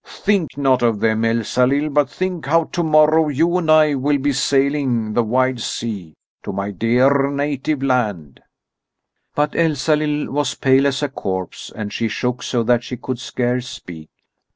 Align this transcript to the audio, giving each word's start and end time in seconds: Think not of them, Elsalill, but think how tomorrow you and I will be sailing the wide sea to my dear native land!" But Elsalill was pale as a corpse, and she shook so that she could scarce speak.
Think 0.03 0.57
not 0.57 0.81
of 0.81 0.99
them, 0.99 1.23
Elsalill, 1.23 1.89
but 1.91 2.09
think 2.09 2.47
how 2.47 2.63
tomorrow 2.63 3.27
you 3.27 3.57
and 3.59 3.69
I 3.69 3.93
will 3.93 4.17
be 4.17 4.33
sailing 4.33 5.13
the 5.13 5.21
wide 5.23 5.59
sea 5.59 6.15
to 6.41 6.51
my 6.51 6.71
dear 6.71 7.29
native 7.29 7.83
land!" 7.83 8.39
But 9.35 9.55
Elsalill 9.55 10.31
was 10.31 10.55
pale 10.55 10.87
as 10.87 11.03
a 11.03 11.07
corpse, 11.09 11.71
and 11.75 11.93
she 11.93 12.07
shook 12.07 12.41
so 12.41 12.63
that 12.63 12.83
she 12.83 12.97
could 12.97 13.19
scarce 13.19 13.69
speak. 13.69 14.09